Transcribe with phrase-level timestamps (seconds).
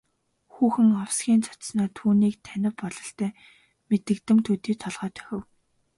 [0.53, 3.31] Хүүхэн овсхийн цочсоноо түүнийг танив бололтой
[3.89, 5.41] мэдэгдэм төдий толгой дохив.